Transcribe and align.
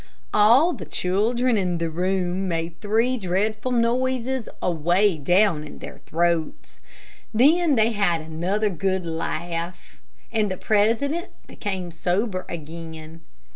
All 0.33 0.73
the 0.73 0.85
children 0.85 1.57
in 1.57 1.77
the 1.77 1.87
room 1.91 2.47
made 2.47 2.81
three 2.81 3.17
dreadful 3.19 3.71
noises 3.71 4.49
away 4.59 5.15
down 5.19 5.63
in 5.63 5.77
their 5.77 5.99
throats. 6.07 6.79
Then 7.35 7.75
they 7.75 7.91
had 7.91 8.19
another 8.21 8.71
good 8.71 9.05
laugh, 9.05 10.01
and 10.31 10.49
the 10.49 10.57
president 10.57 11.27
became 11.45 11.91
sober 11.91 12.47
again. 12.49 13.21